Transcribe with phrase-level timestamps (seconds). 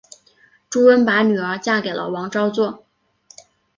[0.67, 2.81] 朱温把女儿嫁给了王昭祚。